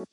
Hello, 0.00 0.06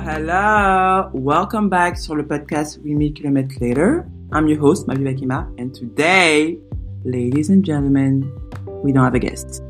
hello. 0.00 1.10
Welcome 1.14 1.70
back 1.70 1.96
sur 1.96 2.14
le 2.14 2.26
podcast 2.26 2.78
We 2.84 2.94
Meet 2.94 3.14
Kilometers 3.14 3.58
Later. 3.60 4.04
I'm 4.32 4.46
your 4.46 4.58
host, 4.58 4.86
Mavi 4.86 5.02
Bakima, 5.02 5.48
and 5.58 5.74
today, 5.74 6.58
ladies 7.06 7.48
and 7.48 7.64
gentlemen, 7.64 8.30
we 8.84 8.92
don't 8.92 9.02
have 9.02 9.14
a 9.14 9.18
guest. 9.18 9.62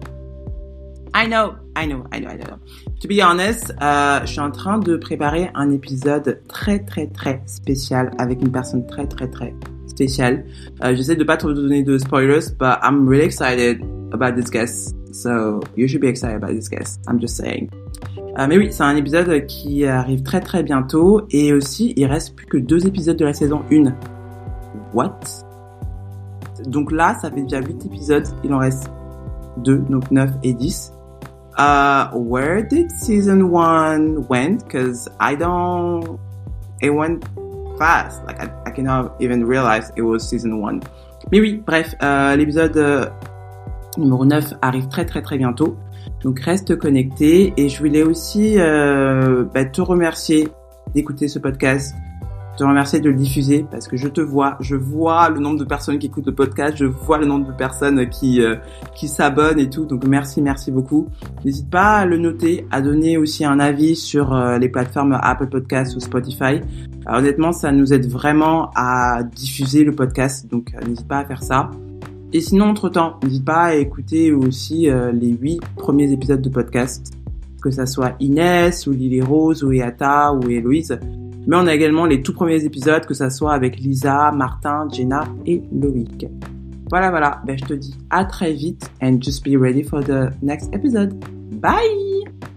I 1.14 1.28
know, 1.28 1.54
I 1.76 1.86
know, 1.86 2.04
I 2.10 2.20
know, 2.20 2.30
I 2.30 2.36
know. 2.36 2.56
To 3.00 3.08
be 3.08 3.20
honest, 3.20 3.74
euh, 3.82 4.20
je 4.22 4.26
suis 4.32 4.40
en 4.40 4.50
train 4.50 4.78
de 4.78 4.96
préparer 4.96 5.50
un 5.54 5.70
épisode 5.70 6.40
très, 6.48 6.78
très, 6.78 7.06
très 7.06 7.42
spécial 7.44 8.12
avec 8.18 8.40
une 8.40 8.50
personne 8.50 8.86
très, 8.86 9.06
très, 9.06 9.28
très 9.28 9.54
spéciale. 9.86 10.46
Euh, 10.82 10.96
J'essaie 10.96 11.16
de 11.16 11.24
pas 11.24 11.36
trop 11.36 11.52
donner 11.52 11.82
de 11.82 11.98
spoilers, 11.98 12.50
but 12.58 12.78
I'm 12.82 13.06
really 13.06 13.26
excited 13.26 13.82
about 14.12 14.40
this 14.40 14.50
guest. 14.50 14.96
So 15.12 15.60
you 15.76 15.86
should 15.86 16.00
be 16.00 16.08
excited 16.08 16.42
about 16.42 16.54
this 16.54 16.70
guest. 16.70 17.00
I'm 17.08 17.20
just 17.20 17.36
saying. 17.36 17.68
Euh, 18.38 18.46
mais 18.48 18.56
oui, 18.56 18.68
c'est 18.70 18.82
un 18.82 18.96
épisode 18.96 19.46
qui 19.46 19.84
arrive 19.84 20.22
très 20.22 20.40
très 20.40 20.62
bientôt 20.62 21.26
et 21.30 21.52
aussi 21.52 21.92
il 21.96 22.06
reste 22.06 22.34
plus 22.34 22.46
que 22.46 22.56
deux 22.56 22.86
épisodes 22.86 23.16
de 23.16 23.24
la 23.24 23.34
saison 23.34 23.62
1. 23.70 23.94
What? 24.94 25.20
Donc 26.66 26.90
là, 26.90 27.18
ça 27.20 27.30
fait 27.30 27.42
déjà 27.42 27.60
8 27.60 27.84
épisodes, 27.84 28.26
il 28.44 28.52
en 28.54 28.58
reste 28.58 28.90
2, 29.58 29.76
donc 29.90 30.10
9 30.10 30.30
et 30.42 30.54
10. 30.54 30.92
Uh, 31.56 32.10
where 32.12 32.62
did 32.62 32.90
season 32.92 33.50
1 33.50 34.28
went? 34.28 34.64
Because 34.64 35.08
I 35.18 35.34
don't... 35.34 36.18
It 36.82 36.90
went 36.90 37.24
fast. 37.78 38.22
Like, 38.24 38.40
I, 38.40 38.50
I 38.66 38.70
cannot 38.70 39.16
even 39.20 39.44
realize 39.44 39.90
it 39.96 40.02
was 40.02 40.28
season 40.28 40.60
1. 40.60 40.80
Mais 41.32 41.40
oui, 41.40 41.62
bref, 41.66 41.94
euh, 42.02 42.36
l'épisode 42.36 42.76
euh, 42.76 43.06
numéro 43.98 44.24
9 44.24 44.54
arrive 44.62 44.88
très 44.88 45.04
très 45.04 45.22
très 45.22 45.38
bientôt. 45.38 45.76
Donc 46.22 46.40
reste 46.40 46.76
connecté 46.76 47.52
et 47.56 47.68
je 47.68 47.78
voulais 47.78 48.02
aussi 48.02 48.58
euh, 48.58 49.44
bah, 49.52 49.64
te 49.64 49.80
remercier 49.80 50.48
d'écouter 50.94 51.28
ce 51.28 51.38
podcast, 51.38 51.94
te 52.56 52.64
remercier 52.64 53.00
de 53.00 53.10
le 53.10 53.16
diffuser 53.16 53.66
parce 53.70 53.86
que 53.88 53.96
je 53.96 54.08
te 54.08 54.20
vois, 54.20 54.56
je 54.60 54.76
vois 54.76 55.28
le 55.28 55.40
nombre 55.40 55.58
de 55.58 55.64
personnes 55.64 55.98
qui 55.98 56.06
écoutent 56.06 56.26
le 56.26 56.34
podcast, 56.34 56.76
je 56.76 56.86
vois 56.86 57.18
le 57.18 57.26
nombre 57.26 57.46
de 57.46 57.52
personnes 57.52 58.08
qui 58.08 58.40
euh, 58.40 58.56
qui 58.94 59.08
s'abonnent 59.08 59.58
et 59.58 59.68
tout. 59.70 59.84
Donc 59.84 60.04
merci, 60.04 60.42
merci 60.42 60.70
beaucoup. 60.70 61.08
N'hésite 61.44 61.70
pas 61.70 61.98
à 61.98 62.06
le 62.06 62.16
noter, 62.16 62.66
à 62.70 62.80
donner 62.80 63.18
aussi 63.18 63.44
un 63.44 63.60
avis 63.60 63.96
sur 63.96 64.34
euh, 64.34 64.58
les 64.58 64.68
plateformes 64.68 65.18
Apple 65.22 65.48
Podcasts 65.48 65.96
ou 65.96 66.00
Spotify. 66.00 66.60
Alors, 67.06 67.20
honnêtement, 67.20 67.52
ça 67.52 67.70
nous 67.70 67.92
aide 67.92 68.10
vraiment 68.10 68.70
à 68.74 69.22
diffuser 69.22 69.84
le 69.84 69.92
podcast, 69.92 70.50
donc 70.50 70.74
euh, 70.74 70.84
n'hésite 70.86 71.06
pas 71.06 71.18
à 71.18 71.24
faire 71.24 71.42
ça. 71.42 71.70
Et 72.32 72.40
sinon, 72.40 72.66
entre-temps, 72.66 73.20
n'hésite 73.22 73.44
pas 73.44 73.64
à 73.66 73.74
écouter 73.74 74.32
aussi 74.32 74.90
euh, 74.90 75.12
les 75.12 75.30
huit 75.30 75.60
premiers 75.76 76.10
épisodes 76.10 76.42
de 76.42 76.48
podcast, 76.48 77.12
que 77.62 77.70
ça 77.70 77.86
soit 77.86 78.16
Inès, 78.18 78.86
ou 78.88 78.92
Lily 78.92 79.22
Rose, 79.22 79.62
ou 79.62 79.72
Eata, 79.72 80.32
ou 80.32 80.50
Héloïse. 80.50 80.98
Mais 81.46 81.56
on 81.56 81.66
a 81.66 81.74
également 81.74 82.06
les 82.06 82.22
tout 82.22 82.32
premiers 82.32 82.64
épisodes, 82.64 83.06
que 83.06 83.14
ça 83.14 83.30
soit 83.30 83.52
avec 83.52 83.78
Lisa, 83.78 84.32
Martin, 84.32 84.88
Jenna 84.92 85.24
et 85.46 85.62
Loïc. 85.72 86.26
Voilà, 86.90 87.10
voilà. 87.10 87.40
Ben, 87.46 87.58
je 87.58 87.64
te 87.64 87.74
dis 87.74 87.96
à 88.10 88.24
très 88.24 88.52
vite, 88.52 88.90
and 89.02 89.18
just 89.20 89.44
be 89.44 89.56
ready 89.56 89.82
for 89.82 90.02
the 90.02 90.30
next 90.42 90.72
episode. 90.74 91.14
Bye! 91.60 92.55